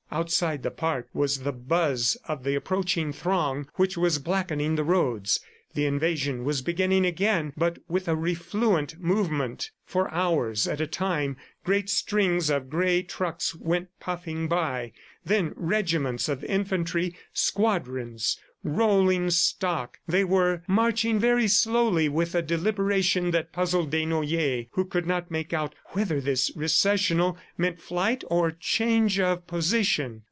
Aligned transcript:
Outside 0.13 0.61
the 0.61 0.71
park 0.71 1.07
was 1.13 1.39
the 1.43 1.53
buzz 1.53 2.17
of 2.27 2.43
the 2.43 2.53
approaching 2.53 3.13
throng 3.13 3.69
which 3.75 3.95
was 3.97 4.19
blackening 4.19 4.75
the 4.75 4.83
roads. 4.83 5.39
The 5.73 5.85
invasion 5.85 6.43
was 6.43 6.61
beginning 6.61 7.05
again, 7.05 7.53
but 7.55 7.79
with 7.87 8.09
a 8.09 8.15
refluent 8.17 8.99
movement. 9.01 9.71
For 9.85 10.11
hours 10.13 10.67
at 10.67 10.81
a 10.81 10.85
time 10.87 11.37
great 11.63 11.89
strings 11.89 12.49
of 12.49 12.69
gray 12.69 13.03
trucks 13.03 13.55
went 13.55 13.87
puffing 14.01 14.49
by; 14.49 14.91
then 15.23 15.53
regiments 15.55 16.27
of 16.27 16.43
infantry, 16.43 17.15
squadrons, 17.31 18.37
rolling 18.63 19.27
stock. 19.31 19.97
They 20.07 20.23
were 20.23 20.61
marching 20.67 21.17
very 21.17 21.47
slowly 21.47 22.07
with 22.07 22.35
a 22.35 22.43
deliberation 22.43 23.31
that 23.31 23.51
puzzled 23.51 23.89
Desnoyers, 23.89 24.67
who 24.73 24.85
could 24.85 25.07
not 25.07 25.31
make 25.31 25.51
out 25.51 25.73
whether 25.93 26.21
this 26.21 26.51
recessional 26.55 27.39
meant 27.57 27.81
flight 27.81 28.23
or 28.29 28.51
change 28.51 29.19
of 29.19 29.47
position. 29.47 30.19